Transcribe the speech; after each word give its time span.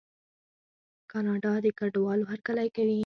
کاناډا 1.11 1.53
د 1.63 1.67
کډوالو 1.79 2.29
هرکلی 2.31 2.67
کوي. 2.75 2.99